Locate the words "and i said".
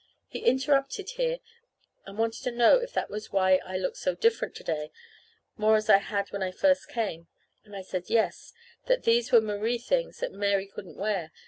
7.65-8.09